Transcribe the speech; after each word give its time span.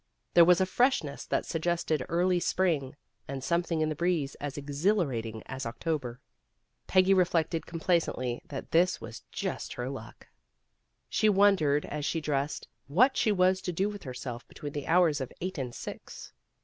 There 0.33 0.43
was 0.45 0.59
a 0.59 0.65
freshness 0.65 1.27
that 1.27 1.45
suggested 1.45 2.03
early 2.09 2.39
spring, 2.39 2.95
and 3.27 3.43
something 3.43 3.81
in 3.81 3.89
the 3.89 3.95
breeze 3.95 4.33
as 4.41 4.57
exhilarating 4.57 5.43
as 5.45 5.63
October. 5.63 6.19
Peggy 6.87 7.13
reflected 7.13 7.67
com 7.67 7.79
placently 7.81 8.41
that 8.47 8.71
this 8.71 8.99
was 8.99 9.19
just 9.31 9.73
her 9.73 9.91
luck. 9.91 10.27
She 11.07 11.29
wondered, 11.29 11.85
as 11.85 12.03
she 12.03 12.19
dressed, 12.19 12.67
what 12.87 13.15
she 13.15 13.31
was 13.31 13.61
to 13.61 13.71
do 13.71 13.89
with 13.89 14.01
herself 14.01 14.47
between 14.47 14.73
the 14.73 14.87
hours 14.87 15.21
of 15.21 15.31
eight 15.39 15.59
and 15.59 15.71
six. 15.71 16.33